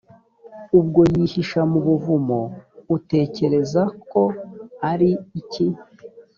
[0.79, 2.39] ubwo yihisha mu buvumo
[2.95, 3.81] utekereza
[4.11, 4.23] ko
[4.91, 5.67] ari iki?